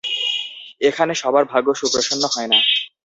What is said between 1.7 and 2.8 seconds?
সুপ্রসন্ন হয় না।